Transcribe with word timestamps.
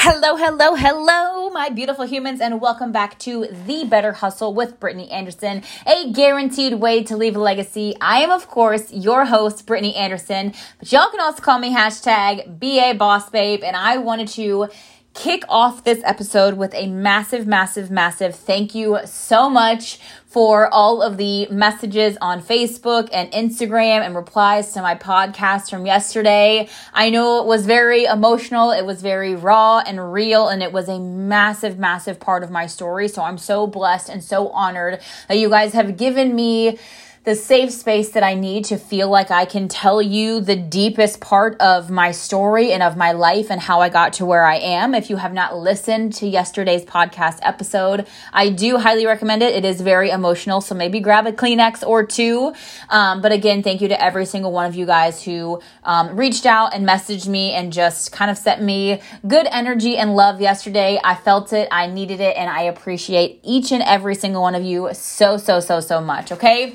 Hello, 0.00 0.36
hello, 0.36 0.76
hello, 0.76 1.50
my 1.50 1.70
beautiful 1.70 2.06
humans, 2.06 2.40
and 2.40 2.60
welcome 2.60 2.92
back 2.92 3.18
to 3.18 3.48
The 3.66 3.84
Better 3.84 4.12
Hustle 4.12 4.54
with 4.54 4.78
Brittany 4.78 5.10
Anderson, 5.10 5.64
a 5.88 6.12
guaranteed 6.12 6.74
way 6.74 7.02
to 7.02 7.16
leave 7.16 7.34
a 7.34 7.40
legacy. 7.40 7.96
I 8.00 8.20
am, 8.20 8.30
of 8.30 8.46
course, 8.46 8.92
your 8.92 9.24
host, 9.24 9.66
Brittany 9.66 9.96
Anderson, 9.96 10.54
but 10.78 10.92
y'all 10.92 11.10
can 11.10 11.18
also 11.18 11.42
call 11.42 11.58
me 11.58 11.74
hashtag 11.74 12.60
BA 12.60 12.96
Boss 12.96 13.28
Babe, 13.28 13.64
and 13.64 13.74
I 13.74 13.96
wanted 13.98 14.28
to 14.28 14.68
kick 15.14 15.42
off 15.48 15.84
this 15.84 16.00
episode 16.04 16.54
with 16.54 16.72
a 16.74 16.86
massive, 16.86 17.46
massive, 17.46 17.90
massive 17.90 18.34
thank 18.34 18.74
you 18.74 18.98
so 19.04 19.50
much 19.50 19.98
for 20.26 20.72
all 20.72 21.02
of 21.02 21.16
the 21.16 21.48
messages 21.50 22.16
on 22.20 22.40
Facebook 22.42 23.08
and 23.12 23.32
Instagram 23.32 24.04
and 24.04 24.14
replies 24.14 24.72
to 24.72 24.82
my 24.82 24.94
podcast 24.94 25.70
from 25.70 25.86
yesterday. 25.86 26.68
I 26.92 27.10
know 27.10 27.40
it 27.40 27.46
was 27.46 27.66
very 27.66 28.04
emotional, 28.04 28.70
it 28.70 28.84
was 28.84 29.02
very 29.02 29.34
raw 29.34 29.78
and 29.78 30.12
real, 30.12 30.48
and 30.48 30.62
it 30.62 30.72
was 30.72 30.88
a 30.88 31.00
massive, 31.00 31.78
massive 31.78 32.20
part 32.20 32.44
of 32.44 32.50
my 32.50 32.66
story. 32.66 33.08
So 33.08 33.22
I'm 33.22 33.38
so 33.38 33.66
blessed 33.66 34.10
and 34.10 34.22
so 34.22 34.48
honored 34.50 35.00
that 35.28 35.38
you 35.38 35.48
guys 35.48 35.72
have 35.72 35.96
given 35.96 36.36
me 36.36 36.78
the 37.28 37.34
safe 37.34 37.70
space 37.70 38.08
that 38.12 38.22
I 38.22 38.32
need 38.32 38.64
to 38.64 38.78
feel 38.78 39.10
like 39.10 39.30
I 39.30 39.44
can 39.44 39.68
tell 39.68 40.00
you 40.00 40.40
the 40.40 40.56
deepest 40.56 41.20
part 41.20 41.60
of 41.60 41.90
my 41.90 42.10
story 42.10 42.72
and 42.72 42.82
of 42.82 42.96
my 42.96 43.12
life 43.12 43.50
and 43.50 43.60
how 43.60 43.82
I 43.82 43.90
got 43.90 44.14
to 44.14 44.24
where 44.24 44.46
I 44.46 44.54
am. 44.54 44.94
If 44.94 45.10
you 45.10 45.16
have 45.16 45.34
not 45.34 45.54
listened 45.54 46.14
to 46.14 46.26
yesterday's 46.26 46.86
podcast 46.86 47.40
episode, 47.42 48.06
I 48.32 48.48
do 48.48 48.78
highly 48.78 49.04
recommend 49.04 49.42
it. 49.42 49.54
It 49.54 49.66
is 49.66 49.82
very 49.82 50.08
emotional, 50.08 50.62
so 50.62 50.74
maybe 50.74 51.00
grab 51.00 51.26
a 51.26 51.32
Kleenex 51.32 51.86
or 51.86 52.02
two. 52.02 52.54
Um, 52.88 53.20
but 53.20 53.30
again, 53.30 53.62
thank 53.62 53.82
you 53.82 53.88
to 53.88 54.02
every 54.02 54.24
single 54.24 54.50
one 54.50 54.64
of 54.64 54.74
you 54.74 54.86
guys 54.86 55.22
who 55.22 55.60
um, 55.84 56.16
reached 56.16 56.46
out 56.46 56.74
and 56.74 56.88
messaged 56.88 57.28
me 57.28 57.52
and 57.52 57.74
just 57.74 58.10
kind 58.10 58.30
of 58.30 58.38
sent 58.38 58.62
me 58.62 59.02
good 59.26 59.46
energy 59.50 59.98
and 59.98 60.16
love 60.16 60.40
yesterday. 60.40 60.98
I 61.04 61.14
felt 61.14 61.52
it, 61.52 61.68
I 61.70 61.88
needed 61.88 62.20
it, 62.20 62.38
and 62.38 62.48
I 62.48 62.62
appreciate 62.62 63.40
each 63.42 63.70
and 63.70 63.82
every 63.82 64.14
single 64.14 64.40
one 64.40 64.54
of 64.54 64.62
you 64.62 64.88
so, 64.94 65.36
so, 65.36 65.60
so, 65.60 65.80
so 65.80 66.00
much. 66.00 66.32
Okay. 66.32 66.74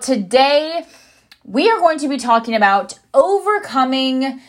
Today 0.00 0.84
we 1.44 1.70
are 1.70 1.78
going 1.78 1.98
to 1.98 2.08
be 2.08 2.16
talking 2.16 2.56
about 2.56 2.98
overcoming 3.14 4.40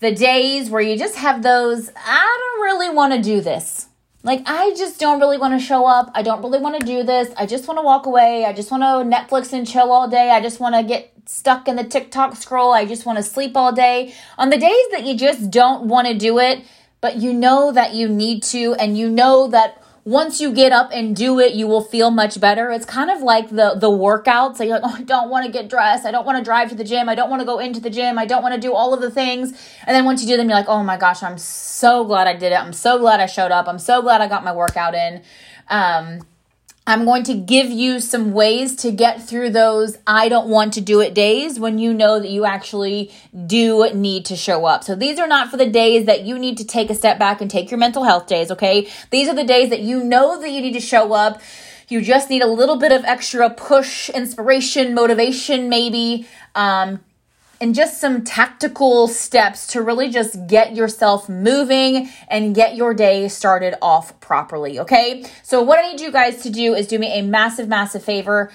the 0.00 0.14
days 0.14 0.70
where 0.70 0.80
you 0.80 0.96
just 0.96 1.16
have 1.16 1.42
those, 1.42 1.90
I 1.94 2.38
don't 2.40 2.62
really 2.62 2.94
want 2.94 3.12
to 3.12 3.20
do 3.20 3.42
this. 3.42 3.88
Like, 4.22 4.42
I 4.46 4.74
just 4.74 4.98
don't 4.98 5.20
really 5.20 5.36
want 5.36 5.60
to 5.60 5.64
show 5.64 5.84
up. 5.86 6.10
I 6.14 6.22
don't 6.22 6.42
really 6.42 6.58
want 6.58 6.80
to 6.80 6.86
do 6.86 7.02
this. 7.02 7.34
I 7.36 7.44
just 7.44 7.68
want 7.68 7.78
to 7.78 7.82
walk 7.82 8.06
away. 8.06 8.46
I 8.46 8.54
just 8.54 8.70
want 8.70 8.82
to 8.82 9.16
Netflix 9.16 9.52
and 9.52 9.66
chill 9.66 9.92
all 9.92 10.08
day. 10.08 10.30
I 10.30 10.40
just 10.40 10.58
want 10.58 10.74
to 10.74 10.82
get 10.82 11.12
stuck 11.26 11.68
in 11.68 11.76
the 11.76 11.84
TikTok 11.84 12.34
scroll. 12.36 12.72
I 12.72 12.86
just 12.86 13.04
want 13.04 13.18
to 13.18 13.22
sleep 13.22 13.56
all 13.58 13.72
day. 13.72 14.14
On 14.38 14.48
the 14.48 14.58
days 14.58 14.86
that 14.92 15.04
you 15.04 15.18
just 15.18 15.50
don't 15.50 15.84
want 15.84 16.08
to 16.08 16.14
do 16.14 16.38
it, 16.38 16.64
but 17.02 17.16
you 17.16 17.34
know 17.34 17.72
that 17.72 17.94
you 17.94 18.08
need 18.08 18.42
to, 18.44 18.74
and 18.74 18.96
you 18.96 19.10
know 19.10 19.48
that 19.48 19.82
once 20.06 20.40
you 20.40 20.52
get 20.52 20.70
up 20.70 20.88
and 20.94 21.16
do 21.16 21.40
it, 21.40 21.52
you 21.54 21.66
will 21.66 21.82
feel 21.82 22.12
much 22.12 22.40
better. 22.40 22.70
It's 22.70 22.86
kind 22.86 23.10
of 23.10 23.22
like 23.22 23.50
the 23.50 23.74
the 23.74 23.90
workouts. 23.90 24.60
You're 24.60 24.78
like, 24.78 24.82
oh, 24.84 24.94
I 24.98 25.02
don't 25.02 25.28
want 25.28 25.44
to 25.46 25.52
get 25.52 25.68
dressed. 25.68 26.06
I 26.06 26.12
don't 26.12 26.24
want 26.24 26.38
to 26.38 26.44
drive 26.44 26.68
to 26.68 26.76
the 26.76 26.84
gym. 26.84 27.08
I 27.08 27.16
don't 27.16 27.28
want 27.28 27.40
to 27.40 27.46
go 27.46 27.58
into 27.58 27.80
the 27.80 27.90
gym. 27.90 28.16
I 28.16 28.24
don't 28.24 28.40
want 28.40 28.54
to 28.54 28.60
do 28.60 28.72
all 28.72 28.94
of 28.94 29.00
the 29.00 29.10
things. 29.10 29.50
And 29.84 29.96
then 29.96 30.04
once 30.04 30.22
you 30.22 30.28
do 30.28 30.36
them, 30.36 30.48
you're 30.48 30.56
like, 30.56 30.68
oh 30.68 30.84
my 30.84 30.96
gosh, 30.96 31.24
I'm 31.24 31.38
so 31.38 32.04
glad 32.04 32.28
I 32.28 32.34
did 32.34 32.52
it. 32.52 32.60
I'm 32.60 32.72
so 32.72 33.00
glad 33.00 33.18
I 33.18 33.26
showed 33.26 33.50
up. 33.50 33.66
I'm 33.66 33.80
so 33.80 34.00
glad 34.00 34.20
I 34.20 34.28
got 34.28 34.44
my 34.44 34.54
workout 34.54 34.94
in. 34.94 35.22
Um, 35.68 36.20
I'm 36.88 37.04
going 37.04 37.24
to 37.24 37.34
give 37.34 37.68
you 37.68 37.98
some 37.98 38.32
ways 38.32 38.76
to 38.76 38.92
get 38.92 39.20
through 39.20 39.50
those 39.50 39.98
I 40.06 40.28
don't 40.28 40.48
want 40.48 40.72
to 40.74 40.80
do 40.80 41.00
it 41.00 41.14
days 41.14 41.58
when 41.58 41.78
you 41.80 41.92
know 41.92 42.20
that 42.20 42.30
you 42.30 42.44
actually 42.44 43.12
do 43.46 43.90
need 43.92 44.24
to 44.26 44.36
show 44.36 44.66
up. 44.66 44.84
So 44.84 44.94
these 44.94 45.18
are 45.18 45.26
not 45.26 45.50
for 45.50 45.56
the 45.56 45.68
days 45.68 46.06
that 46.06 46.22
you 46.22 46.38
need 46.38 46.56
to 46.58 46.64
take 46.64 46.88
a 46.88 46.94
step 46.94 47.18
back 47.18 47.40
and 47.40 47.50
take 47.50 47.72
your 47.72 47.78
mental 47.78 48.04
health 48.04 48.28
days, 48.28 48.52
okay? 48.52 48.88
These 49.10 49.28
are 49.28 49.34
the 49.34 49.42
days 49.42 49.70
that 49.70 49.80
you 49.80 50.04
know 50.04 50.40
that 50.40 50.50
you 50.50 50.60
need 50.60 50.74
to 50.74 50.80
show 50.80 51.12
up. 51.12 51.40
You 51.88 52.00
just 52.02 52.30
need 52.30 52.42
a 52.42 52.46
little 52.46 52.76
bit 52.76 52.92
of 52.92 53.04
extra 53.04 53.50
push, 53.50 54.08
inspiration, 54.08 54.94
motivation, 54.94 55.68
maybe, 55.68 56.28
um, 56.54 57.00
and 57.60 57.74
just 57.74 58.00
some 58.00 58.24
tactical 58.24 59.08
steps 59.08 59.66
to 59.68 59.82
really 59.82 60.10
just 60.10 60.46
get 60.46 60.74
yourself 60.74 61.28
moving 61.28 62.08
and 62.28 62.54
get 62.54 62.76
your 62.76 62.94
day 62.94 63.28
started 63.28 63.74
off 63.80 64.18
properly. 64.20 64.78
Okay. 64.80 65.24
So, 65.42 65.62
what 65.62 65.78
I 65.78 65.90
need 65.90 66.00
you 66.00 66.12
guys 66.12 66.42
to 66.42 66.50
do 66.50 66.74
is 66.74 66.86
do 66.86 66.98
me 66.98 67.18
a 67.18 67.22
massive, 67.22 67.68
massive 67.68 68.02
favor 68.04 68.50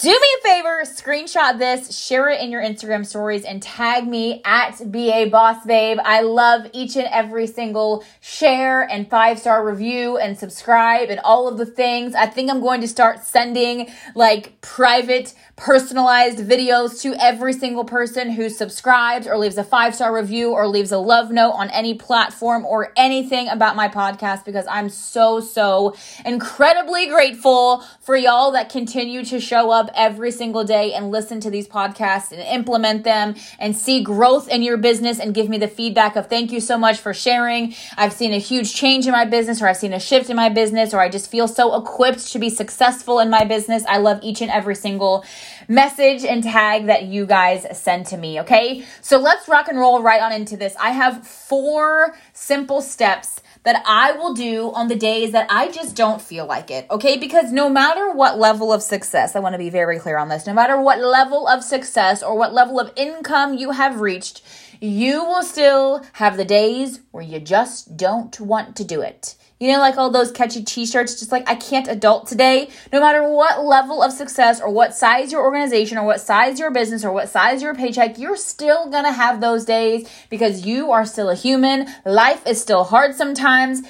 do 0.00 0.10
me 0.10 0.28
a 0.38 0.42
favor, 0.42 0.82
screenshot 0.84 1.58
this, 1.58 1.98
share 1.98 2.28
it 2.28 2.40
in 2.40 2.52
your 2.52 2.62
Instagram 2.62 3.04
stories, 3.04 3.44
and 3.44 3.60
tag 3.60 4.06
me 4.06 4.40
at 4.44 4.78
BA 4.92 5.26
Boss 5.28 5.64
Babe. 5.66 5.98
I 6.04 6.20
love 6.22 6.68
each 6.72 6.94
and 6.94 7.08
every 7.10 7.48
single 7.48 8.04
share 8.20 8.82
and 8.82 9.10
five 9.10 9.40
star 9.40 9.66
review 9.66 10.16
and 10.16 10.38
subscribe 10.38 11.10
and 11.10 11.18
all 11.24 11.48
of 11.48 11.58
the 11.58 11.66
things. 11.66 12.14
I 12.14 12.26
think 12.26 12.48
I'm 12.48 12.60
going 12.60 12.80
to 12.82 12.86
start 12.86 13.24
sending 13.24 13.88
like 14.14 14.60
private, 14.60 15.34
personalized 15.56 16.38
videos 16.38 17.02
to 17.02 17.14
every 17.20 17.52
single 17.52 17.84
person 17.84 18.30
who 18.30 18.48
subscribes 18.48 19.26
or 19.26 19.36
leaves 19.36 19.58
a 19.58 19.64
five 19.64 19.96
star 19.96 20.14
review 20.14 20.52
or 20.52 20.68
leaves 20.68 20.92
a 20.92 20.98
love 20.98 21.32
note 21.32 21.52
on 21.52 21.70
any 21.70 21.94
platform 21.94 22.64
or 22.64 22.92
anything 22.96 23.48
about 23.48 23.74
my 23.74 23.88
podcast 23.88 24.44
because 24.44 24.66
I'm 24.70 24.90
so, 24.90 25.40
so 25.40 25.96
incredibly 26.24 27.08
grateful 27.08 27.84
for 28.00 28.16
y'all 28.16 28.52
that 28.52 28.70
continue 28.70 29.24
to 29.24 29.40
show 29.40 29.72
up 29.72 29.87
every 29.94 30.30
single 30.30 30.64
day 30.64 30.92
and 30.92 31.10
listen 31.10 31.40
to 31.40 31.50
these 31.50 31.68
podcasts 31.68 32.32
and 32.32 32.40
implement 32.40 33.04
them 33.04 33.34
and 33.58 33.76
see 33.76 34.02
growth 34.02 34.48
in 34.48 34.62
your 34.62 34.76
business 34.76 35.18
and 35.18 35.34
give 35.34 35.48
me 35.48 35.58
the 35.58 35.68
feedback 35.68 36.16
of 36.16 36.28
thank 36.28 36.52
you 36.52 36.60
so 36.60 36.78
much 36.78 36.98
for 36.98 37.14
sharing. 37.14 37.74
I've 37.96 38.12
seen 38.12 38.32
a 38.32 38.38
huge 38.38 38.74
change 38.74 39.06
in 39.06 39.12
my 39.12 39.24
business 39.24 39.60
or 39.62 39.68
I've 39.68 39.76
seen 39.76 39.92
a 39.92 40.00
shift 40.00 40.30
in 40.30 40.36
my 40.36 40.48
business 40.48 40.94
or 40.94 41.00
I 41.00 41.08
just 41.08 41.30
feel 41.30 41.48
so 41.48 41.80
equipped 41.80 42.32
to 42.32 42.38
be 42.38 42.50
successful 42.50 43.20
in 43.20 43.30
my 43.30 43.44
business. 43.44 43.84
I 43.88 43.98
love 43.98 44.20
each 44.22 44.40
and 44.40 44.50
every 44.50 44.74
single 44.74 45.24
message 45.68 46.24
and 46.24 46.42
tag 46.42 46.86
that 46.86 47.04
you 47.04 47.26
guys 47.26 47.66
send 47.78 48.06
to 48.06 48.16
me. 48.16 48.40
Okay. 48.40 48.84
So 49.02 49.18
let's 49.18 49.48
rock 49.48 49.68
and 49.68 49.78
roll 49.78 50.02
right 50.02 50.22
on 50.22 50.32
into 50.32 50.56
this. 50.56 50.74
I 50.80 50.90
have 50.90 51.26
four 51.26 52.16
simple 52.32 52.80
steps 52.80 53.42
that 53.68 53.82
I 53.84 54.12
will 54.12 54.32
do 54.32 54.72
on 54.72 54.88
the 54.88 54.96
days 54.96 55.32
that 55.32 55.46
I 55.50 55.70
just 55.70 55.94
don't 55.94 56.22
feel 56.22 56.46
like 56.46 56.70
it. 56.70 56.86
Okay. 56.90 57.18
Because 57.18 57.52
no 57.52 57.68
matter 57.68 58.10
what 58.10 58.38
level 58.38 58.72
of 58.72 58.82
success, 58.82 59.36
I 59.36 59.40
want 59.40 59.52
to 59.52 59.58
be 59.58 59.68
very 59.68 59.98
clear 59.98 60.16
on 60.16 60.30
this, 60.30 60.46
no 60.46 60.54
matter 60.54 60.80
what 60.80 61.00
level 61.00 61.46
of 61.46 61.62
success 61.62 62.22
or 62.22 62.34
what 62.34 62.54
level 62.54 62.80
of 62.80 62.90
income 62.96 63.58
you 63.58 63.72
have 63.72 64.00
reached, 64.00 64.40
you 64.80 65.24
will 65.24 65.42
still 65.42 66.04
have 66.14 66.36
the 66.36 66.44
days 66.44 67.00
where 67.10 67.24
you 67.24 67.40
just 67.40 67.96
don't 67.96 68.38
want 68.40 68.76
to 68.76 68.84
do 68.84 69.00
it. 69.00 69.34
You 69.60 69.72
know, 69.72 69.80
like 69.80 69.96
all 69.96 70.10
those 70.10 70.30
catchy 70.30 70.62
t 70.62 70.86
shirts, 70.86 71.18
just 71.18 71.32
like 71.32 71.48
I 71.48 71.56
can't 71.56 71.88
adult 71.88 72.28
today. 72.28 72.70
No 72.92 73.00
matter 73.00 73.28
what 73.28 73.64
level 73.64 74.02
of 74.02 74.12
success 74.12 74.60
or 74.60 74.70
what 74.70 74.94
size 74.94 75.32
your 75.32 75.42
organization 75.42 75.98
or 75.98 76.04
what 76.04 76.20
size 76.20 76.60
your 76.60 76.70
business 76.70 77.04
or 77.04 77.12
what 77.12 77.28
size 77.28 77.60
your 77.60 77.74
paycheck, 77.74 78.18
you're 78.18 78.36
still 78.36 78.88
gonna 78.88 79.10
have 79.10 79.40
those 79.40 79.64
days 79.64 80.08
because 80.30 80.64
you 80.64 80.92
are 80.92 81.04
still 81.04 81.28
a 81.28 81.34
human. 81.34 81.88
Life 82.04 82.46
is 82.46 82.60
still 82.60 82.84
hard 82.84 83.16
sometimes. 83.16 83.82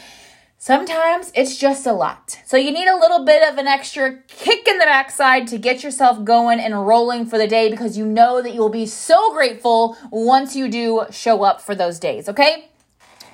Sometimes 0.60 1.30
it's 1.36 1.56
just 1.56 1.86
a 1.86 1.92
lot. 1.92 2.41
So 2.44 2.56
you 2.56 2.72
need 2.72 2.88
a 2.88 2.96
little 2.96 3.24
bit 3.24 3.48
of 3.48 3.58
an 3.58 3.69
extra 3.69 4.19
kick 4.26 4.66
in 4.66 4.78
the 4.78 4.86
backside 4.86 5.46
to 5.48 5.56
get 5.56 5.84
yourself 5.84 6.24
going 6.24 6.58
and 6.58 6.84
rolling 6.84 7.26
for 7.26 7.38
the 7.38 7.46
day 7.46 7.70
because 7.70 7.96
you 7.96 8.04
know 8.04 8.42
that 8.42 8.54
you 8.54 8.60
will 8.60 8.69
be 8.69 8.84
so 8.84 9.32
grateful 9.32 9.96
once 10.10 10.56
you 10.56 10.69
do 10.69 11.06
show 11.12 11.44
up 11.44 11.60
for 11.60 11.76
those 11.76 12.00
days, 12.00 12.28
okay? 12.28 12.70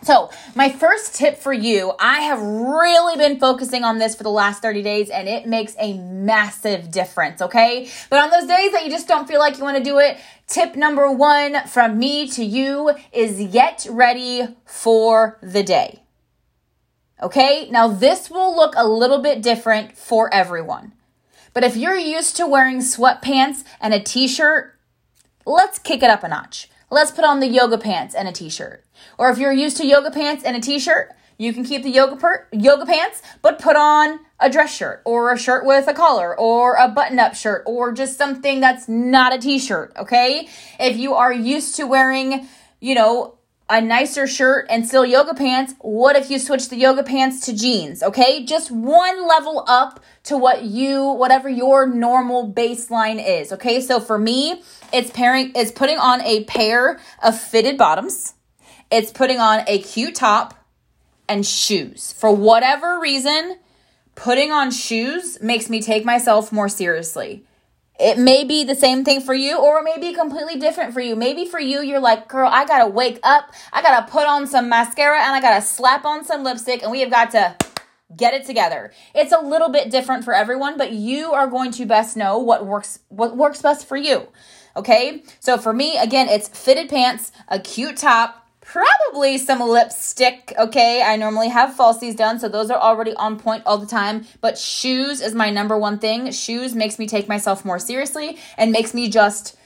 So, 0.03 0.31
my 0.55 0.69
first 0.69 1.15
tip 1.15 1.39
for 1.39 1.55
you, 1.55 1.95
I 1.99 2.21
have 2.21 2.43
really 2.43 3.17
been 3.17 3.41
focusing 3.41 3.85
on 3.85 3.99
this 3.99 4.15
for 4.15 4.23
the 4.23 4.29
last 4.29 4.61
30 4.61 4.83
days 4.83 5.09
and 5.09 5.27
it 5.27 5.47
makes 5.47 5.75
a 5.79 5.97
massive 5.97 6.91
difference, 6.91 7.41
okay? 7.41 7.89
But 8.11 8.23
on 8.23 8.29
those 8.29 8.47
days 8.47 8.73
that 8.73 8.85
you 8.85 8.91
just 8.91 9.09
don't 9.09 9.27
feel 9.27 9.41
like 9.41 9.56
you 9.56 9.65
want 9.65 9.79
to 9.79 9.83
do 9.83 9.99
it, 9.99 10.19
tip 10.47 10.77
number 10.77 11.11
one 11.11 11.67
from 11.69 11.99
me 11.99 12.29
to 12.33 12.45
you 12.45 12.93
is 13.15 13.51
get 13.51 13.87
ready 13.89 14.47
for 14.67 15.39
the 15.41 15.62
day. 15.62 16.04
Okay? 17.22 17.69
Now, 17.70 17.88
this 17.88 18.31
will 18.31 18.55
look 18.55 18.75
a 18.76 18.87
little 18.87 19.19
bit 19.19 19.43
different 19.43 19.96
for 19.96 20.32
everyone. 20.32 20.93
But 21.52 21.64
if 21.64 21.76
you're 21.76 21.96
used 21.96 22.37
to 22.37 22.46
wearing 22.46 22.78
sweatpants 22.78 23.64
and 23.81 23.94
a 23.94 24.00
t 24.00 24.26
shirt, 24.26 24.78
let's 25.46 25.78
kick 25.78 26.02
it 26.02 26.11
up 26.11 26.25
a 26.25 26.28
notch. 26.28 26.69
Let's 26.90 27.11
put 27.11 27.25
on 27.25 27.40
the 27.40 27.49
yoga 27.49 27.76
pants 27.76 28.14
and 28.14 28.28
a 28.28 28.32
t-shirt. 28.32 28.84
Or 29.19 29.28
if 29.31 29.38
you're 29.38 29.52
used 29.52 29.76
to 29.78 29.87
yoga 29.87 30.12
pants 30.12 30.44
and 30.44 30.56
a 30.56 30.61
t-shirt, 30.61 31.11
you 31.38 31.52
can 31.52 31.64
keep 31.64 31.82
the 31.82 31.90
yoga 31.90 32.14
per- 32.14 32.46
yoga 32.52 32.87
pants, 32.87 33.20
but 33.43 33.58
put 33.58 33.75
on 33.75 34.20
a 34.38 34.49
dress 34.49 34.72
shirt 34.72 35.02
or 35.05 35.32
a 35.32 35.38
shirt 35.38 35.66
with 35.66 35.88
a 35.88 35.93
collar 35.93 36.38
or 36.38 36.76
a 36.76 36.87
button-up 36.87 37.34
shirt 37.34 37.64
or 37.66 37.90
just 37.90 38.16
something 38.16 38.61
that's 38.61 38.88
not 38.88 39.34
a 39.34 39.38
t-shirt, 39.38 39.93
okay? 39.96 40.49
If 40.78 40.96
you 40.96 41.14
are 41.14 41.32
used 41.32 41.75
to 41.76 41.84
wearing, 41.84 42.46
you 42.81 42.94
know, 42.94 43.38
a 43.69 43.81
nicer 43.81 44.26
shirt 44.26 44.66
and 44.69 44.87
still 44.87 45.06
yoga 45.06 45.34
pants, 45.34 45.75
what 45.81 46.16
if 46.16 46.31
you 46.31 46.38
switch 46.38 46.69
the 46.69 46.76
yoga 46.76 47.02
pants 47.02 47.46
to 47.46 47.56
jeans, 47.56 48.02
okay? 48.02 48.44
Just 48.44 48.70
one 48.70 49.26
level 49.26 49.64
up 49.66 50.00
to 50.25 50.37
what 50.37 50.64
you 50.64 51.02
whatever 51.05 51.49
your 51.49 51.87
normal 51.87 52.52
baseline 52.52 53.22
is, 53.25 53.52
okay? 53.52 53.81
So 53.81 54.00
for 54.00 54.19
me, 54.19 54.62
it's 54.93 55.11
pairing 55.11 55.52
it's 55.55 55.72
putting 55.72 55.99
on 55.99 56.20
a 56.22 56.44
pair 56.44 57.00
of 57.22 57.38
fitted 57.38 57.78
bottoms. 57.78 58.34
It's 58.90 59.11
putting 59.11 59.38
on 59.38 59.64
a 59.66 59.78
cute 59.78 60.14
top 60.14 60.55
and 61.26 61.44
shoes. 61.44 62.12
For 62.12 62.31
whatever 62.31 63.00
reason, 63.00 63.56
putting 64.14 64.52
on 64.52 64.70
shoes 64.70 65.40
makes 65.40 65.70
me 65.70 65.81
take 65.81 66.05
myself 66.05 66.52
more 66.52 66.69
seriously. 66.69 67.44
It 67.99 68.19
may 68.19 68.44
be 68.44 68.64
the 68.64 68.75
same 68.75 69.05
thing 69.05 69.20
for 69.20 69.35
you, 69.35 69.58
or 69.58 69.79
it 69.79 69.85
may 69.85 69.99
be 69.99 70.14
completely 70.14 70.58
different 70.58 70.93
for 70.93 71.00
you. 71.00 71.14
Maybe 71.14 71.44
for 71.44 71.61
you, 71.61 71.81
you're 71.81 72.00
like, 72.00 72.29
girl, 72.29 72.50
I 72.52 72.64
gotta 72.64 72.88
wake 72.88 73.20
up, 73.23 73.52
I 73.73 73.82
gotta 73.82 74.11
put 74.11 74.26
on 74.26 74.46
some 74.46 74.69
mascara, 74.69 75.23
and 75.23 75.35
I 75.35 75.41
gotta 75.41 75.62
slap 75.62 76.05
on 76.05 76.25
some 76.25 76.43
lipstick, 76.43 76.82
and 76.82 76.91
we 76.91 77.00
have 77.00 77.11
got 77.11 77.31
to 77.32 77.56
get 78.17 78.35
it 78.35 78.44
together. 78.46 78.93
It's 79.14 79.32
a 79.32 79.41
little 79.41 79.69
bit 79.69 79.91
different 79.91 80.25
for 80.25 80.35
everyone, 80.35 80.76
but 80.76 80.93
you 80.93 81.32
are 81.32 81.46
going 81.46 81.70
to 81.73 81.87
best 81.87 82.17
know 82.17 82.38
what 82.38 82.67
works 82.67 83.00
what 83.08 83.37
works 83.37 83.62
best 83.62 83.87
for 83.87 83.97
you. 83.97 84.29
Okay? 84.76 85.23
So 85.40 85.56
for 85.56 85.73
me, 85.73 85.97
again, 85.97 86.29
it's 86.29 86.49
fitted 86.49 86.88
pants, 86.88 87.32
a 87.49 87.58
cute 87.61 87.97
top, 87.97 88.44
probably 88.64 89.38
some 89.38 89.61
lipstick. 89.61 90.52
Okay, 90.58 91.02
I 91.02 91.16
normally 91.16 91.49
have 91.49 91.76
falsies 91.76 92.16
done, 92.16 92.38
so 92.38 92.49
those 92.49 92.70
are 92.70 92.81
already 92.81 93.14
on 93.14 93.38
point 93.38 93.62
all 93.66 93.78
the 93.78 93.87
time. 93.87 94.26
But 94.40 94.58
shoes 94.58 95.20
is 95.20 95.34
my 95.34 95.50
number 95.50 95.78
one 95.78 95.99
thing. 95.99 96.32
Shoes 96.32 96.75
makes 96.75 96.99
me 96.99 97.06
take 97.06 97.28
myself 97.28 97.64
more 97.64 97.78
seriously 97.78 98.38
and 98.56 98.72
makes 98.72 98.94
me 98.94 99.08
just 99.08 99.56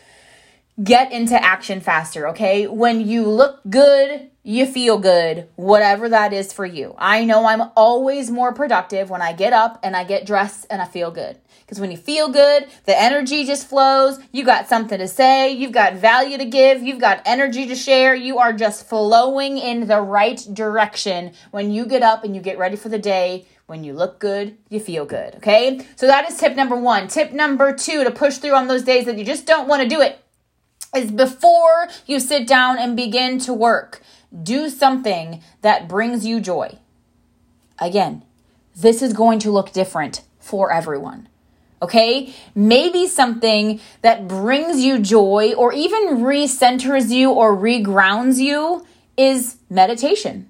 get 0.82 1.12
into 1.12 1.42
action 1.42 1.80
faster. 1.80 2.28
Okay, 2.28 2.66
when 2.66 3.06
you 3.06 3.28
look 3.28 3.60
good, 3.68 4.30
you 4.42 4.64
feel 4.64 4.98
good, 4.98 5.48
whatever 5.56 6.08
that 6.08 6.32
is 6.32 6.52
for 6.52 6.64
you. 6.64 6.94
I 6.96 7.24
know 7.24 7.46
I'm 7.46 7.70
always 7.76 8.30
more 8.30 8.54
productive 8.54 9.10
when 9.10 9.20
I 9.20 9.32
get 9.32 9.52
up 9.52 9.78
and 9.82 9.94
I 9.94 10.04
get 10.04 10.24
dressed 10.24 10.66
and 10.70 10.80
I 10.80 10.86
feel 10.86 11.10
good. 11.10 11.38
Because 11.60 11.80
when 11.80 11.90
you 11.90 11.98
feel 11.98 12.30
good, 12.30 12.66
the 12.86 12.98
energy 12.98 13.44
just 13.44 13.68
flows. 13.68 14.18
You 14.32 14.46
got 14.46 14.68
something 14.68 14.98
to 14.98 15.06
say. 15.06 15.52
You've 15.52 15.72
got 15.72 15.96
value 15.96 16.38
to 16.38 16.46
give. 16.46 16.82
You've 16.82 17.00
got 17.00 17.20
energy 17.26 17.66
to 17.66 17.74
share. 17.74 18.14
You 18.14 18.38
are 18.38 18.54
just 18.54 18.88
flowing 18.88 19.58
in 19.58 19.86
the 19.86 20.00
right 20.00 20.42
direction 20.54 21.32
when 21.50 21.70
you 21.70 21.84
get 21.84 22.02
up 22.02 22.24
and 22.24 22.34
you 22.34 22.40
get 22.40 22.56
ready 22.56 22.76
for 22.76 22.88
the 22.88 22.98
day. 22.98 23.44
When 23.66 23.84
you 23.84 23.92
look 23.92 24.18
good, 24.18 24.56
you 24.70 24.80
feel 24.80 25.04
good. 25.04 25.34
Okay. 25.34 25.84
So 25.96 26.06
that 26.06 26.30
is 26.30 26.38
tip 26.38 26.56
number 26.56 26.74
one. 26.74 27.06
Tip 27.06 27.32
number 27.32 27.74
two 27.74 28.02
to 28.02 28.10
push 28.10 28.38
through 28.38 28.54
on 28.54 28.66
those 28.66 28.82
days 28.82 29.04
that 29.04 29.18
you 29.18 29.24
just 29.26 29.44
don't 29.44 29.68
want 29.68 29.82
to 29.82 29.88
do 29.88 30.00
it 30.00 30.18
is 30.94 31.10
before 31.10 31.88
you 32.06 32.20
sit 32.20 32.46
down 32.46 32.78
and 32.78 32.96
begin 32.96 33.38
to 33.40 33.52
work, 33.52 34.02
do 34.42 34.68
something 34.68 35.42
that 35.62 35.88
brings 35.88 36.26
you 36.26 36.40
joy. 36.40 36.78
Again, 37.78 38.24
this 38.74 39.02
is 39.02 39.12
going 39.12 39.38
to 39.40 39.50
look 39.50 39.72
different 39.72 40.22
for 40.38 40.72
everyone 40.72 41.28
okay? 41.80 42.34
Maybe 42.54 43.06
something 43.06 43.80
that 44.02 44.28
brings 44.28 44.80
you 44.80 44.98
joy 44.98 45.54
or 45.56 45.72
even 45.72 46.18
recenters 46.18 47.10
you 47.10 47.30
or 47.30 47.56
regrounds 47.56 48.38
you 48.38 48.86
is 49.16 49.56
meditation. 49.70 50.47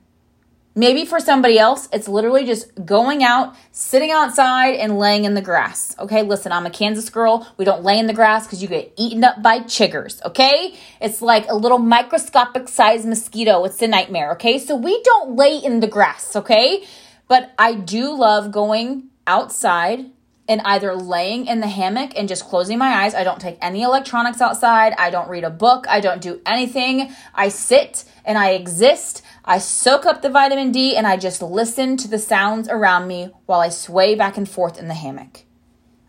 Maybe 0.79 1.05
for 1.05 1.19
somebody 1.19 1.59
else, 1.59 1.89
it's 1.93 2.07
literally 2.07 2.47
just 2.47 2.73
going 2.87 3.25
out, 3.25 3.57
sitting 3.73 4.13
outside, 4.13 4.77
and 4.77 4.97
laying 4.97 5.25
in 5.25 5.35
the 5.35 5.43
grass. 5.43 5.97
Okay, 5.99 6.23
listen, 6.23 6.53
I'm 6.53 6.67
a 6.67 6.71
Kansas 6.71 7.11
girl. 7.11 7.53
We 7.57 7.65
don't 7.65 7.83
lay 7.83 7.99
in 7.99 8.07
the 8.07 8.15
grass 8.15 8.47
because 8.47 8.63
you 8.63 8.69
get 8.69 8.93
eaten 8.97 9.25
up 9.25 9.43
by 9.43 9.59
chiggers. 9.59 10.25
Okay, 10.25 10.77
it's 11.01 11.21
like 11.21 11.49
a 11.49 11.57
little 11.57 11.79
microscopic 11.79 12.69
sized 12.69 13.09
mosquito. 13.09 13.65
It's 13.65 13.83
a 13.83 13.89
nightmare. 13.89 14.31
Okay, 14.35 14.61
so 14.61 14.77
we 14.77 15.03
don't 15.03 15.35
lay 15.35 15.57
in 15.57 15.81
the 15.81 15.89
grass. 15.89 16.37
Okay, 16.37 16.85
but 17.27 17.51
I 17.59 17.75
do 17.75 18.17
love 18.17 18.53
going 18.53 19.09
outside 19.27 20.13
and 20.49 20.63
either 20.65 20.95
laying 20.95 21.47
in 21.47 21.61
the 21.61 21.69
hammock 21.69 22.13
and 22.17 22.27
just 22.27 22.45
closing 22.47 22.79
my 22.79 22.89
eyes. 22.89 23.15
I 23.15 23.23
don't 23.23 23.41
take 23.41 23.59
any 23.61 23.83
electronics 23.83 24.41
outside. 24.41 24.95
I 24.99 25.11
don't 25.11 25.29
read 25.29 25.45
a 25.45 25.51
book. 25.51 25.87
I 25.89 26.01
don't 26.01 26.23
do 26.23 26.41
anything. 26.47 27.13
I 27.35 27.51
sit 27.51 28.05
and 28.25 28.39
I 28.39 28.51
exist. 28.51 29.23
I 29.45 29.59
soak 29.59 30.07
up 30.07 30.23
the 30.23 30.31
vitamin 30.31 30.73
D 30.73 30.97
and 30.97 31.07
I 31.07 31.17
just 31.17 31.43
listen 31.43 31.97
to 31.99 32.09
the 32.09 32.19
sounds 32.19 32.69
around 32.69 33.07
me 33.07 33.31
while 33.47 33.61
I 33.61 33.69
sway 33.69 34.15
back 34.15 34.37
and 34.37 34.49
forth 34.49 34.79
in 34.79 34.89
the 34.89 34.95
hammock. 34.95 35.45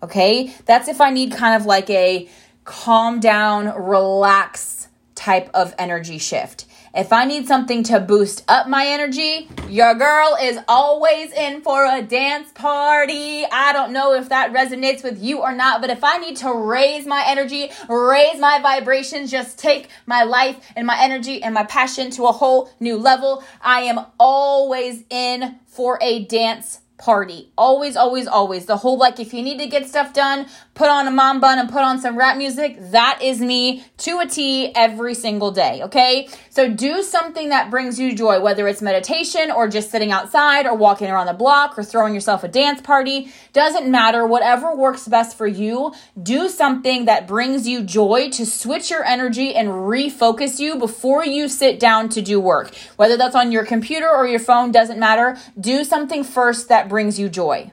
Okay? 0.02 0.54
That's 0.66 0.88
if 0.88 1.02
I 1.02 1.10
need 1.10 1.34
kind 1.34 1.60
of 1.60 1.66
like 1.66 1.90
a 1.90 2.30
calm 2.64 3.20
down, 3.20 3.68
relax 3.82 4.88
type 5.16 5.50
of 5.54 5.76
energy 5.78 6.18
shift. 6.18 6.66
If 6.94 7.14
I 7.14 7.26
need 7.26 7.48
something 7.48 7.84
to 7.84 8.00
boost 8.00 8.44
up 8.48 8.68
my 8.68 8.88
energy, 8.88 9.48
your 9.70 9.94
girl 9.94 10.36
is 10.42 10.58
always 10.68 11.32
in 11.32 11.62
for 11.62 11.86
a 11.86 12.02
dance 12.02 12.52
party. 12.54 13.46
I 13.46 13.74
don't 13.74 13.94
know 13.94 14.14
if 14.14 14.30
that 14.30 14.52
resonates 14.52 15.04
with 15.04 15.22
you 15.22 15.40
or 15.40 15.54
not, 15.54 15.82
but 15.82 15.92
if 15.92 16.04
I 16.04 16.18
need 16.18 16.38
to 16.38 16.52
raise 16.52 17.06
my 17.06 17.24
energy, 17.28 17.70
raise 17.88 18.40
my 18.40 18.60
vibrations, 18.60 19.30
just 19.30 19.60
take 19.60 19.90
my 20.08 20.24
life 20.24 20.58
and 20.76 20.88
my 20.88 21.00
energy 21.00 21.44
and 21.44 21.54
my 21.54 21.64
passion 21.64 22.10
to 22.12 22.26
a 22.26 22.32
whole 22.32 22.72
new 22.80 22.98
level, 22.98 23.44
I 23.62 23.82
am 23.82 24.06
always 24.20 25.04
in 25.12 25.60
for 25.68 26.00
a 26.02 26.26
dance 26.26 26.82
party. 27.00 27.50
Always, 27.58 27.96
always, 27.96 28.28
always. 28.28 28.66
The 28.66 28.78
whole 28.78 28.98
like, 28.98 29.20
if 29.20 29.34
you 29.34 29.42
need 29.42 29.58
to 29.60 29.68
get 29.68 29.88
stuff 29.88 30.14
done, 30.14 30.48
put 30.76 30.90
on 30.90 31.08
a 31.08 31.12
mom 31.12 31.40
bun 31.40 31.58
and 31.58 31.70
put 31.70 31.82
on 31.82 32.00
some 32.00 32.18
rap 32.18 32.38
music. 32.38 32.78
That 32.92 33.20
is 33.24 33.40
me 33.40 33.86
to 34.00 34.20
a 34.20 34.28
T 34.28 34.74
every 34.76 35.16
single 35.16 35.52
day. 35.52 35.82
Okay. 35.84 36.28
So 36.60 36.70
do 36.70 37.04
something 37.04 37.48
that 37.52 37.72
brings 37.72 37.98
you 38.02 38.14
joy, 38.14 38.42
whether 38.42 38.68
it's 38.68 38.82
meditation 38.82 39.50
or 39.50 39.70
just 39.70 39.92
sitting 39.92 40.12
outside 40.12 40.66
or 40.66 40.76
walking 40.76 41.08
around 41.08 41.28
the 41.28 41.34
block 41.34 41.80
or 41.80 41.86
throwing 41.86 42.14
yourself 42.14 42.44
a 42.44 42.50
dance 42.50 42.82
party. 42.82 43.32
Doesn't 43.54 43.90
matter. 43.90 44.28
Whatever 44.28 44.76
works 44.76 45.08
best 45.08 45.38
for 45.38 45.48
you. 45.48 45.94
Do 46.22 46.50
something 46.50 47.06
that 47.06 47.30
brings 47.30 47.66
you 47.66 47.82
joy 47.82 48.30
to 48.32 48.46
switch 48.46 48.92
your 48.92 49.06
energy 49.06 49.56
and 49.56 49.70
refocus 49.70 50.60
you 50.60 50.76
before 50.76 51.26
you 51.26 51.48
sit 51.48 51.80
down 51.80 52.10
to 52.10 52.22
do 52.22 52.42
work. 52.42 52.76
Whether 52.98 53.16
that's 53.16 53.36
on 53.36 53.54
your 53.54 53.66
computer 53.66 54.10
or 54.10 54.28
your 54.28 54.42
phone, 54.42 54.74
doesn't 54.74 55.00
matter. 55.00 55.38
Do 55.58 55.86
something 55.86 56.26
first 56.26 56.68
that 56.68 56.90
brings 56.90 57.18
you 57.18 57.30
joy. 57.30 57.72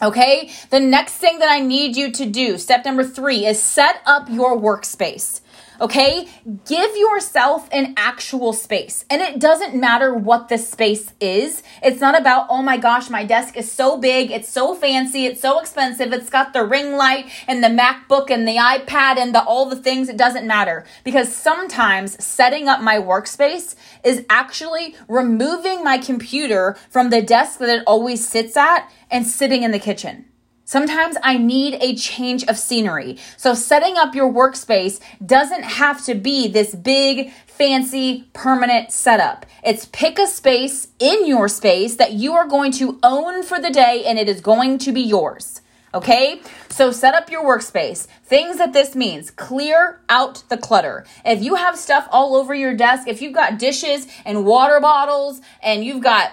Okay, 0.00 0.50
the 0.70 0.78
next 0.78 1.14
thing 1.14 1.38
that 1.38 1.48
I 1.48 1.58
need 1.58 1.96
you 1.96 2.12
to 2.12 2.26
do, 2.26 2.58
step 2.58 2.84
number 2.84 3.02
three, 3.02 3.46
is 3.46 3.60
set 3.60 4.02
up 4.04 4.28
your 4.28 4.56
workspace. 4.56 5.40
Okay, 5.80 6.28
give 6.64 6.96
yourself 6.96 7.68
an 7.70 7.94
actual 7.96 8.52
space. 8.52 9.04
And 9.10 9.20
it 9.20 9.38
doesn't 9.38 9.74
matter 9.74 10.14
what 10.14 10.48
the 10.48 10.58
space 10.58 11.12
is. 11.20 11.62
It's 11.82 12.00
not 12.00 12.18
about, 12.18 12.46
oh 12.48 12.62
my 12.62 12.76
gosh, 12.76 13.10
my 13.10 13.24
desk 13.24 13.56
is 13.56 13.70
so 13.70 13.98
big, 13.98 14.30
it's 14.30 14.48
so 14.48 14.74
fancy, 14.74 15.26
it's 15.26 15.40
so 15.40 15.60
expensive, 15.60 16.12
it's 16.12 16.30
got 16.30 16.52
the 16.52 16.64
ring 16.64 16.92
light 16.92 17.26
and 17.46 17.62
the 17.62 17.68
MacBook 17.68 18.30
and 18.30 18.48
the 18.48 18.56
iPad 18.56 19.18
and 19.18 19.34
the 19.34 19.42
all 19.42 19.68
the 19.68 19.76
things. 19.76 20.08
It 20.08 20.16
doesn't 20.16 20.46
matter. 20.46 20.86
Because 21.04 21.34
sometimes 21.34 22.22
setting 22.24 22.68
up 22.68 22.80
my 22.80 22.96
workspace 22.96 23.74
is 24.02 24.24
actually 24.30 24.96
removing 25.08 25.84
my 25.84 25.98
computer 25.98 26.76
from 26.90 27.10
the 27.10 27.22
desk 27.22 27.58
that 27.58 27.68
it 27.68 27.82
always 27.86 28.26
sits 28.26 28.56
at 28.56 28.90
and 29.10 29.26
sitting 29.26 29.62
in 29.62 29.72
the 29.72 29.78
kitchen. 29.78 30.26
Sometimes 30.68 31.16
I 31.22 31.38
need 31.38 31.78
a 31.80 31.94
change 31.94 32.42
of 32.46 32.58
scenery. 32.58 33.18
So 33.36 33.54
setting 33.54 33.96
up 33.96 34.16
your 34.16 34.30
workspace 34.30 34.98
doesn't 35.24 35.62
have 35.62 36.04
to 36.06 36.16
be 36.16 36.48
this 36.48 36.74
big, 36.74 37.30
fancy, 37.46 38.28
permanent 38.32 38.90
setup. 38.90 39.46
It's 39.62 39.86
pick 39.86 40.18
a 40.18 40.26
space 40.26 40.88
in 40.98 41.24
your 41.24 41.46
space 41.46 41.94
that 41.94 42.14
you 42.14 42.32
are 42.32 42.48
going 42.48 42.72
to 42.72 42.98
own 43.04 43.44
for 43.44 43.60
the 43.60 43.70
day 43.70 44.02
and 44.06 44.18
it 44.18 44.28
is 44.28 44.40
going 44.40 44.78
to 44.78 44.90
be 44.90 45.02
yours. 45.02 45.60
Okay? 45.94 46.42
So 46.68 46.90
set 46.90 47.14
up 47.14 47.30
your 47.30 47.44
workspace. 47.44 48.08
Things 48.24 48.58
that 48.58 48.72
this 48.72 48.96
means 48.96 49.30
clear 49.30 50.00
out 50.08 50.42
the 50.48 50.58
clutter. 50.58 51.06
If 51.24 51.44
you 51.44 51.54
have 51.54 51.78
stuff 51.78 52.08
all 52.10 52.34
over 52.34 52.56
your 52.56 52.74
desk, 52.74 53.06
if 53.06 53.22
you've 53.22 53.32
got 53.32 53.60
dishes 53.60 54.08
and 54.24 54.44
water 54.44 54.80
bottles 54.80 55.40
and 55.62 55.84
you've 55.84 56.02
got 56.02 56.32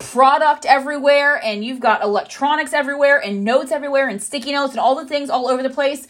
product 0.00 0.64
everywhere 0.66 1.40
and 1.44 1.64
you've 1.64 1.78
got 1.78 2.02
electronics 2.02 2.72
everywhere 2.72 3.22
and 3.22 3.44
notes 3.44 3.70
everywhere 3.70 4.08
and 4.08 4.20
sticky 4.20 4.52
notes 4.52 4.72
and 4.72 4.80
all 4.80 4.96
the 4.96 5.06
things 5.06 5.30
all 5.30 5.48
over 5.48 5.62
the 5.62 5.70
place, 5.70 6.08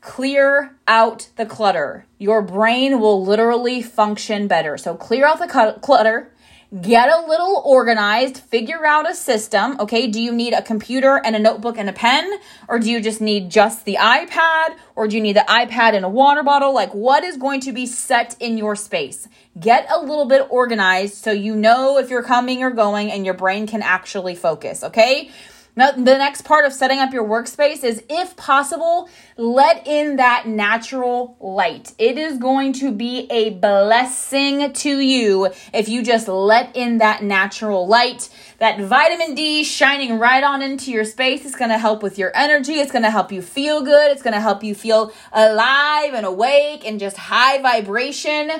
clear 0.00 0.74
out 0.88 1.28
the 1.36 1.44
clutter. 1.44 2.06
Your 2.18 2.40
brain 2.40 3.00
will 3.00 3.22
literally 3.22 3.82
function 3.82 4.46
better. 4.46 4.78
So 4.78 4.94
clear 4.94 5.26
out 5.26 5.38
the 5.38 5.78
clutter 5.82 6.32
get 6.80 7.10
a 7.10 7.26
little 7.26 7.62
organized, 7.66 8.38
figure 8.38 8.86
out 8.86 9.08
a 9.08 9.14
system. 9.14 9.76
Okay, 9.78 10.06
do 10.06 10.20
you 10.20 10.32
need 10.32 10.54
a 10.54 10.62
computer 10.62 11.20
and 11.22 11.36
a 11.36 11.38
notebook 11.38 11.76
and 11.76 11.90
a 11.90 11.92
pen? 11.92 12.38
Or 12.68 12.78
do 12.78 12.90
you 12.90 13.00
just 13.00 13.20
need 13.20 13.50
just 13.50 13.84
the 13.84 13.96
iPad? 14.00 14.76
Or 14.96 15.06
do 15.06 15.16
you 15.16 15.22
need 15.22 15.36
the 15.36 15.44
iPad 15.48 15.94
and 15.94 16.04
a 16.04 16.08
water 16.08 16.42
bottle? 16.42 16.72
Like, 16.72 16.94
what 16.94 17.24
is 17.24 17.36
going 17.36 17.60
to 17.62 17.72
be 17.72 17.84
set 17.84 18.36
in 18.40 18.56
your 18.56 18.74
space? 18.74 19.28
Get 19.58 19.86
a 19.90 20.00
little 20.00 20.24
bit 20.24 20.46
organized 20.48 21.14
so 21.14 21.30
you 21.30 21.54
know 21.54 21.98
if 21.98 22.08
you're 22.08 22.22
coming 22.22 22.62
or 22.62 22.70
going 22.70 23.12
and 23.12 23.26
your 23.26 23.34
brain 23.34 23.66
can 23.66 23.82
actually 23.82 24.34
focus. 24.34 24.82
Okay, 24.82 25.30
now, 25.74 25.92
the 25.92 26.18
next 26.18 26.42
part 26.42 26.66
of 26.66 26.72
setting 26.74 26.98
up 26.98 27.14
your 27.14 27.24
workspace 27.24 27.82
is 27.82 28.02
if 28.10 28.36
possible, 28.36 29.08
let 29.38 29.86
in 29.86 30.16
that 30.16 30.46
natural 30.46 31.38
light. 31.40 31.94
It 31.96 32.18
is 32.18 32.36
going 32.36 32.74
to 32.74 32.92
be 32.92 33.26
a 33.30 33.50
blessing 33.50 34.74
to 34.74 35.00
you 35.00 35.50
if 35.72 35.88
you 35.88 36.02
just 36.02 36.28
let 36.28 36.76
in 36.76 36.98
that 36.98 37.22
natural 37.22 37.86
light. 37.86 38.28
That 38.58 38.80
vitamin 38.80 39.34
D 39.34 39.64
shining 39.64 40.18
right 40.18 40.44
on 40.44 40.60
into 40.60 40.90
your 40.90 41.06
space 41.06 41.46
is 41.46 41.56
going 41.56 41.70
to 41.70 41.78
help 41.78 42.02
with 42.02 42.18
your 42.18 42.32
energy. 42.34 42.74
It's 42.74 42.92
going 42.92 43.04
to 43.04 43.10
help 43.10 43.32
you 43.32 43.40
feel 43.40 43.80
good. 43.82 44.12
It's 44.12 44.22
going 44.22 44.34
to 44.34 44.40
help 44.40 44.62
you 44.62 44.74
feel 44.74 45.10
alive 45.32 46.12
and 46.12 46.26
awake 46.26 46.86
and 46.86 47.00
just 47.00 47.16
high 47.16 47.62
vibration. 47.62 48.50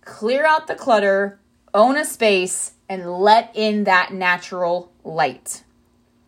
Clear 0.00 0.46
out 0.46 0.66
the 0.66 0.74
clutter, 0.74 1.38
own 1.74 1.98
a 1.98 2.06
space, 2.06 2.72
and 2.88 3.06
let 3.20 3.50
in 3.54 3.84
that 3.84 4.14
natural 4.14 4.90
light. 5.04 5.63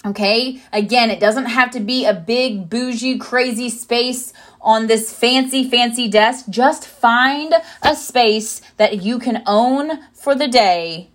Okay? 0.06 0.62
Again, 0.72 1.10
it 1.10 1.18
doesn't 1.18 1.46
have 1.46 1.72
to 1.72 1.80
be 1.80 2.06
a 2.06 2.14
big, 2.14 2.70
bougie, 2.70 3.18
crazy 3.18 3.68
space 3.68 4.32
on 4.60 4.86
this 4.86 5.12
fancy, 5.12 5.68
fancy 5.68 6.06
desk. 6.06 6.46
Just 6.48 6.86
find 6.86 7.52
a 7.82 7.96
space 7.96 8.62
that 8.76 9.02
you 9.02 9.18
can 9.18 9.42
own 9.46 9.98
for 10.12 10.36
the 10.36 10.46
day. 10.46 11.10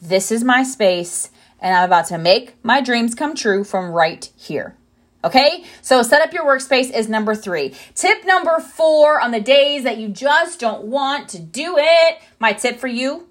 This 0.00 0.30
is 0.30 0.44
my 0.44 0.62
space, 0.62 1.30
and 1.60 1.74
I'm 1.74 1.84
about 1.84 2.06
to 2.06 2.18
make 2.18 2.54
my 2.64 2.80
dreams 2.80 3.14
come 3.16 3.34
true 3.34 3.64
from 3.64 3.90
right 3.90 4.30
here. 4.36 4.76
Okay, 5.24 5.64
so 5.82 6.02
set 6.02 6.22
up 6.22 6.32
your 6.32 6.44
workspace 6.44 6.94
is 6.94 7.08
number 7.08 7.34
three. 7.34 7.74
Tip 7.96 8.24
number 8.24 8.60
four 8.60 9.20
on 9.20 9.32
the 9.32 9.40
days 9.40 9.82
that 9.82 9.98
you 9.98 10.08
just 10.08 10.60
don't 10.60 10.84
want 10.84 11.28
to 11.30 11.40
do 11.40 11.74
it. 11.78 12.20
My 12.38 12.52
tip 12.52 12.78
for 12.78 12.86
you 12.86 13.26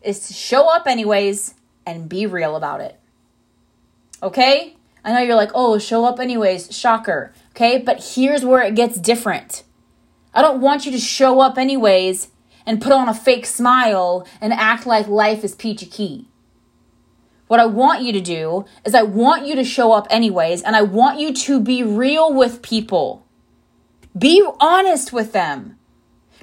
is 0.00 0.28
to 0.28 0.32
show 0.32 0.68
up 0.72 0.86
anyways 0.86 1.54
and 1.84 2.08
be 2.08 2.26
real 2.26 2.54
about 2.54 2.80
it. 2.80 3.00
Okay? 4.24 4.76
I 5.04 5.12
know 5.12 5.20
you're 5.20 5.36
like, 5.36 5.52
oh, 5.54 5.78
show 5.78 6.04
up 6.04 6.18
anyways. 6.18 6.74
Shocker. 6.74 7.32
Okay? 7.50 7.78
But 7.78 8.14
here's 8.14 8.44
where 8.44 8.62
it 8.62 8.74
gets 8.74 8.98
different. 8.98 9.62
I 10.32 10.42
don't 10.42 10.60
want 10.60 10.86
you 10.86 10.92
to 10.92 10.98
show 10.98 11.40
up 11.40 11.58
anyways 11.58 12.28
and 12.66 12.80
put 12.80 12.92
on 12.92 13.08
a 13.08 13.14
fake 13.14 13.46
smile 13.46 14.26
and 14.40 14.52
act 14.52 14.86
like 14.86 15.06
life 15.06 15.44
is 15.44 15.54
peachy 15.54 15.86
key. 15.86 16.28
What 17.46 17.60
I 17.60 17.66
want 17.66 18.02
you 18.02 18.12
to 18.14 18.20
do 18.22 18.64
is 18.84 18.94
I 18.94 19.02
want 19.02 19.46
you 19.46 19.54
to 19.56 19.64
show 19.64 19.92
up 19.92 20.06
anyways, 20.08 20.62
and 20.62 20.74
I 20.74 20.80
want 20.82 21.20
you 21.20 21.32
to 21.34 21.60
be 21.60 21.82
real 21.82 22.32
with 22.32 22.62
people. 22.62 23.26
Be 24.16 24.42
honest 24.58 25.12
with 25.12 25.32
them. 25.32 25.78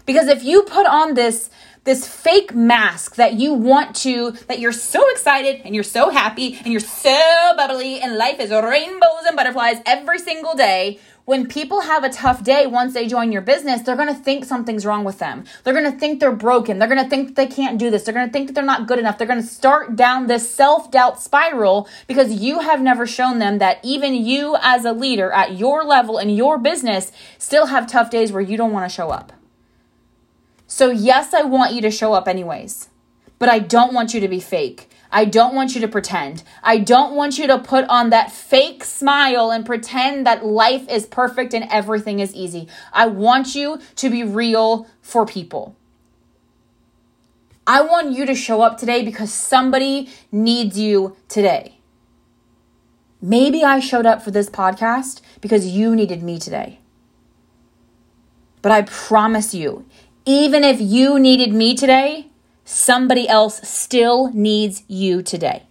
Because 0.05 0.27
if 0.27 0.43
you 0.43 0.61
put 0.63 0.85
on 0.85 1.15
this 1.15 1.49
this 1.83 2.07
fake 2.07 2.53
mask 2.53 3.15
that 3.15 3.33
you 3.33 3.53
want 3.53 3.95
to 3.95 4.31
that 4.47 4.59
you're 4.59 4.71
so 4.71 5.09
excited 5.09 5.61
and 5.65 5.73
you're 5.73 5.83
so 5.83 6.09
happy 6.09 6.55
and 6.57 6.67
you're 6.67 6.79
so 6.79 7.53
bubbly 7.57 7.99
and 7.99 8.17
life 8.17 8.39
is 8.39 8.51
rainbows 8.51 9.25
and 9.25 9.35
butterflies 9.35 9.81
every 9.85 10.19
single 10.19 10.55
day, 10.55 10.99
when 11.25 11.47
people 11.47 11.81
have 11.81 12.03
a 12.03 12.09
tough 12.09 12.43
day 12.43 12.67
once 12.67 12.93
they 12.93 13.07
join 13.07 13.31
your 13.31 13.41
business, 13.41 13.81
they're 13.81 13.95
to 13.95 14.13
think 14.13 14.43
something's 14.45 14.85
wrong 14.85 15.03
with 15.03 15.19
them. 15.19 15.45
They're 15.63 15.73
to 15.81 15.91
think 15.91 16.19
they're 16.19 16.31
broken. 16.31 16.77
They're 16.77 16.87
to 16.89 17.07
think 17.07 17.35
they 17.35 17.47
can't 17.47 17.79
do 17.79 17.89
this. 17.89 18.03
They're 18.03 18.13
to 18.13 18.31
think 18.31 18.47
that 18.47 18.53
they're 18.53 18.63
not 18.63 18.87
good 18.87 18.99
enough. 18.99 19.17
They're 19.17 19.27
to 19.27 19.41
start 19.41 19.95
down 19.95 20.27
this 20.27 20.49
self 20.49 20.91
doubt 20.91 21.21
spiral 21.21 21.87
because 22.07 22.33
you 22.33 22.59
have 22.59 22.81
never 22.81 23.07
shown 23.07 23.39
them 23.39 23.59
that 23.59 23.79
even 23.83 24.13
you, 24.13 24.57
as 24.61 24.83
a 24.83 24.93
leader 24.93 25.31
at 25.31 25.57
your 25.57 25.83
level 25.83 26.17
in 26.17 26.29
your 26.29 26.57
business, 26.57 27.11
still 27.37 27.67
have 27.67 27.87
tough 27.87 28.09
days 28.09 28.31
where 28.31 28.41
you 28.41 28.57
don't 28.57 28.73
want 28.73 28.89
to 28.89 28.93
show 28.93 29.09
up. 29.09 29.31
So, 30.73 30.89
yes, 30.89 31.33
I 31.33 31.41
want 31.41 31.73
you 31.73 31.81
to 31.81 31.91
show 31.91 32.13
up 32.13 32.29
anyways, 32.29 32.87
but 33.39 33.49
I 33.49 33.59
don't 33.59 33.93
want 33.93 34.13
you 34.13 34.21
to 34.21 34.29
be 34.29 34.39
fake. 34.39 34.89
I 35.11 35.25
don't 35.25 35.53
want 35.53 35.75
you 35.75 35.81
to 35.81 35.87
pretend. 35.89 36.43
I 36.63 36.77
don't 36.77 37.13
want 37.13 37.37
you 37.37 37.45
to 37.47 37.59
put 37.59 37.83
on 37.89 38.09
that 38.11 38.31
fake 38.31 38.85
smile 38.85 39.51
and 39.51 39.65
pretend 39.65 40.25
that 40.25 40.45
life 40.45 40.87
is 40.87 41.05
perfect 41.05 41.53
and 41.53 41.67
everything 41.69 42.21
is 42.21 42.33
easy. 42.33 42.69
I 42.93 43.07
want 43.07 43.53
you 43.53 43.81
to 43.97 44.09
be 44.09 44.23
real 44.23 44.87
for 45.01 45.25
people. 45.25 45.75
I 47.67 47.81
want 47.81 48.13
you 48.13 48.25
to 48.25 48.33
show 48.33 48.61
up 48.61 48.77
today 48.77 49.03
because 49.03 49.33
somebody 49.33 50.07
needs 50.31 50.79
you 50.79 51.17
today. 51.27 51.79
Maybe 53.21 53.61
I 53.65 53.81
showed 53.81 54.05
up 54.05 54.21
for 54.21 54.31
this 54.31 54.49
podcast 54.49 55.19
because 55.41 55.67
you 55.67 55.97
needed 55.97 56.23
me 56.23 56.39
today. 56.39 56.79
But 58.61 58.71
I 58.71 58.83
promise 58.83 59.53
you, 59.53 59.85
even 60.25 60.63
if 60.63 60.79
you 60.79 61.19
needed 61.19 61.53
me 61.53 61.75
today, 61.75 62.27
somebody 62.63 63.27
else 63.27 63.67
still 63.67 64.31
needs 64.33 64.83
you 64.87 65.21
today. 65.21 65.63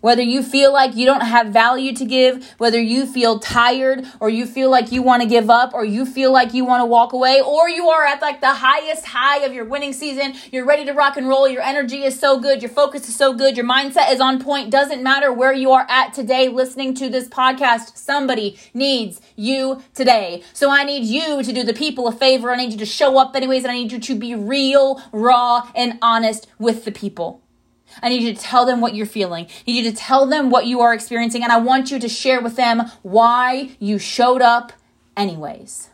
Whether 0.00 0.22
you 0.22 0.42
feel 0.42 0.72
like 0.72 0.96
you 0.96 1.04
don't 1.04 1.22
have 1.22 1.48
value 1.48 1.94
to 1.94 2.04
give, 2.04 2.54
whether 2.58 2.80
you 2.80 3.06
feel 3.06 3.38
tired 3.38 4.06
or 4.18 4.30
you 4.30 4.46
feel 4.46 4.70
like 4.70 4.90
you 4.92 5.02
want 5.02 5.22
to 5.22 5.28
give 5.28 5.50
up 5.50 5.74
or 5.74 5.84
you 5.84 6.06
feel 6.06 6.32
like 6.32 6.54
you 6.54 6.64
want 6.64 6.80
to 6.80 6.86
walk 6.86 7.12
away 7.12 7.40
or 7.40 7.68
you 7.68 7.88
are 7.88 8.06
at 8.06 8.22
like 8.22 8.40
the 8.40 8.54
highest 8.54 9.06
high 9.06 9.44
of 9.44 9.52
your 9.52 9.64
winning 9.64 9.92
season, 9.92 10.34
you're 10.50 10.64
ready 10.64 10.84
to 10.86 10.92
rock 10.92 11.16
and 11.16 11.28
roll, 11.28 11.46
your 11.48 11.62
energy 11.62 12.02
is 12.02 12.18
so 12.18 12.40
good, 12.40 12.62
your 12.62 12.70
focus 12.70 13.08
is 13.08 13.16
so 13.16 13.34
good, 13.34 13.56
your 13.56 13.66
mindset 13.66 14.10
is 14.10 14.20
on 14.20 14.42
point, 14.42 14.70
doesn't 14.70 15.02
matter 15.02 15.32
where 15.32 15.52
you 15.52 15.70
are 15.72 15.86
at 15.88 16.14
today 16.14 16.48
listening 16.48 16.94
to 16.94 17.08
this 17.08 17.28
podcast, 17.28 17.96
somebody 17.96 18.58
needs 18.72 19.20
you 19.36 19.82
today. 19.94 20.42
So 20.54 20.70
I 20.70 20.84
need 20.84 21.04
you 21.04 21.42
to 21.42 21.52
do 21.52 21.62
the 21.62 21.74
people 21.74 22.08
a 22.08 22.12
favor. 22.12 22.50
I 22.50 22.56
need 22.56 22.72
you 22.72 22.78
to 22.78 22.86
show 22.86 23.18
up 23.18 23.36
anyways 23.36 23.64
and 23.64 23.72
I 23.72 23.74
need 23.74 23.92
you 23.92 24.00
to 24.00 24.14
be 24.14 24.34
real, 24.34 25.02
raw, 25.12 25.70
and 25.74 25.98
honest 26.00 26.46
with 26.58 26.84
the 26.84 26.92
people. 26.92 27.42
I 28.02 28.08
need 28.08 28.22
you 28.22 28.34
to 28.34 28.40
tell 28.40 28.66
them 28.66 28.80
what 28.80 28.94
you're 28.94 29.06
feeling. 29.06 29.46
I 29.46 29.70
need 29.70 29.84
you 29.84 29.90
to 29.90 29.96
tell 29.96 30.26
them 30.26 30.50
what 30.50 30.66
you 30.66 30.80
are 30.80 30.94
experiencing, 30.94 31.42
and 31.42 31.52
I 31.52 31.58
want 31.58 31.90
you 31.90 31.98
to 31.98 32.08
share 32.08 32.40
with 32.40 32.56
them 32.56 32.90
why 33.02 33.70
you 33.78 33.98
showed 33.98 34.42
up 34.42 34.72
anyways. 35.16 35.90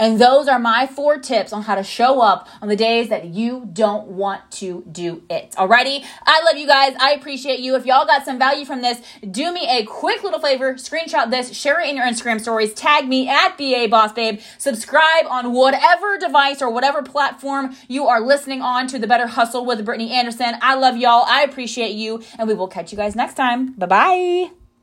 And 0.00 0.18
those 0.18 0.48
are 0.48 0.58
my 0.58 0.86
four 0.86 1.18
tips 1.18 1.52
on 1.52 1.62
how 1.62 1.74
to 1.74 1.84
show 1.84 2.22
up 2.22 2.48
on 2.62 2.68
the 2.68 2.74
days 2.74 3.10
that 3.10 3.26
you 3.26 3.68
don't 3.70 4.08
want 4.08 4.50
to 4.52 4.82
do 4.90 5.22
it. 5.28 5.52
Alrighty? 5.52 6.02
I 6.26 6.42
love 6.42 6.56
you 6.56 6.66
guys. 6.66 6.96
I 6.98 7.12
appreciate 7.12 7.60
you. 7.60 7.76
If 7.76 7.84
y'all 7.84 8.06
got 8.06 8.24
some 8.24 8.38
value 8.38 8.64
from 8.64 8.80
this, 8.80 9.00
do 9.30 9.52
me 9.52 9.68
a 9.68 9.84
quick 9.84 10.24
little 10.24 10.40
favor. 10.40 10.74
Screenshot 10.74 11.30
this, 11.30 11.54
share 11.54 11.80
it 11.80 11.90
in 11.90 11.96
your 11.96 12.06
Instagram 12.06 12.40
stories, 12.40 12.72
tag 12.72 13.06
me 13.06 13.28
at 13.28 13.58
BA 13.58 13.88
Boss 13.90 14.12
Babe, 14.12 14.40
subscribe 14.56 15.26
on 15.28 15.52
whatever 15.52 16.16
device 16.18 16.62
or 16.62 16.70
whatever 16.70 17.02
platform 17.02 17.76
you 17.86 18.06
are 18.06 18.22
listening 18.22 18.62
on 18.62 18.86
to 18.86 18.98
the 18.98 19.06
Better 19.06 19.26
Hustle 19.26 19.66
with 19.66 19.84
Brittany 19.84 20.12
Anderson. 20.12 20.54
I 20.62 20.76
love 20.76 20.96
y'all. 20.96 21.24
I 21.26 21.42
appreciate 21.42 21.92
you. 21.92 22.22
And 22.38 22.48
we 22.48 22.54
will 22.54 22.68
catch 22.68 22.90
you 22.90 22.96
guys 22.96 23.14
next 23.14 23.34
time. 23.34 23.72
Bye 23.74 23.86
bye. 23.86 24.59